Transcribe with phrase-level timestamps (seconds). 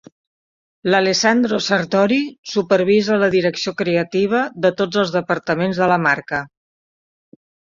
[0.93, 2.17] L'Alessandro Sartori
[2.55, 6.45] supervisa la direcció creativa de tots els departaments de la marca.